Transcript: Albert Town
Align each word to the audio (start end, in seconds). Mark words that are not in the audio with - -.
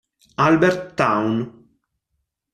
Albert 0.39 0.97
Town 0.97 1.37